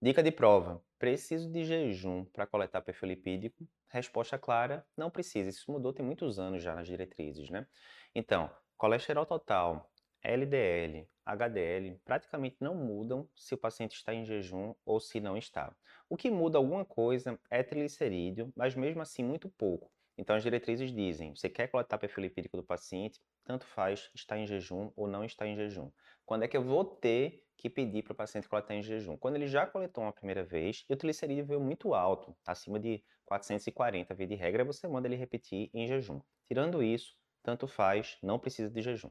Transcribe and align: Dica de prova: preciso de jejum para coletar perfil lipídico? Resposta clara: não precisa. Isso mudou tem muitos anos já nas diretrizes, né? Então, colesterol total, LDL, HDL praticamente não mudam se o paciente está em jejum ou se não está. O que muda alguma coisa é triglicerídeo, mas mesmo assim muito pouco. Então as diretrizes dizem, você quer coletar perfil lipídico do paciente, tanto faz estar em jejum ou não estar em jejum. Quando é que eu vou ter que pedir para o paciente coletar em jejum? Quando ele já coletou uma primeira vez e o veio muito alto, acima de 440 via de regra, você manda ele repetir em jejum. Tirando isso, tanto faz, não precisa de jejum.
Dica 0.00 0.22
de 0.22 0.30
prova: 0.30 0.80
preciso 0.96 1.50
de 1.50 1.64
jejum 1.64 2.24
para 2.26 2.46
coletar 2.46 2.82
perfil 2.82 3.08
lipídico? 3.08 3.66
Resposta 3.88 4.38
clara: 4.38 4.86
não 4.96 5.10
precisa. 5.10 5.50
Isso 5.50 5.72
mudou 5.72 5.92
tem 5.92 6.06
muitos 6.06 6.38
anos 6.38 6.62
já 6.62 6.72
nas 6.72 6.86
diretrizes, 6.86 7.50
né? 7.50 7.66
Então, 8.14 8.48
colesterol 8.76 9.26
total, 9.26 9.90
LDL, 10.22 11.08
HDL 11.26 12.00
praticamente 12.04 12.58
não 12.60 12.76
mudam 12.76 13.28
se 13.34 13.54
o 13.54 13.58
paciente 13.58 13.96
está 13.96 14.14
em 14.14 14.24
jejum 14.24 14.72
ou 14.86 15.00
se 15.00 15.18
não 15.18 15.36
está. 15.36 15.74
O 16.08 16.16
que 16.16 16.30
muda 16.30 16.58
alguma 16.58 16.84
coisa 16.84 17.36
é 17.50 17.64
triglicerídeo, 17.64 18.52
mas 18.54 18.76
mesmo 18.76 19.02
assim 19.02 19.24
muito 19.24 19.48
pouco. 19.48 19.90
Então 20.16 20.36
as 20.36 20.44
diretrizes 20.44 20.92
dizem, 20.92 21.34
você 21.34 21.48
quer 21.48 21.66
coletar 21.66 21.98
perfil 21.98 22.22
lipídico 22.22 22.56
do 22.56 22.62
paciente, 22.62 23.20
tanto 23.44 23.64
faz 23.66 24.10
estar 24.14 24.38
em 24.38 24.46
jejum 24.46 24.92
ou 24.94 25.08
não 25.08 25.24
estar 25.24 25.44
em 25.44 25.56
jejum. 25.56 25.90
Quando 26.24 26.44
é 26.44 26.48
que 26.48 26.56
eu 26.56 26.62
vou 26.62 26.84
ter 26.84 27.47
que 27.58 27.68
pedir 27.68 28.02
para 28.04 28.12
o 28.12 28.16
paciente 28.16 28.48
coletar 28.48 28.74
em 28.74 28.82
jejum? 28.82 29.16
Quando 29.18 29.34
ele 29.36 29.46
já 29.48 29.66
coletou 29.66 30.04
uma 30.04 30.12
primeira 30.12 30.44
vez 30.44 30.84
e 30.88 30.94
o 30.94 30.96
veio 31.44 31.60
muito 31.60 31.92
alto, 31.92 32.34
acima 32.46 32.78
de 32.80 33.04
440 33.26 34.14
via 34.14 34.26
de 34.26 34.34
regra, 34.36 34.64
você 34.64 34.88
manda 34.88 35.08
ele 35.08 35.16
repetir 35.16 35.68
em 35.74 35.86
jejum. 35.86 36.20
Tirando 36.46 36.82
isso, 36.82 37.16
tanto 37.42 37.66
faz, 37.66 38.16
não 38.22 38.38
precisa 38.38 38.70
de 38.70 38.80
jejum. 38.80 39.10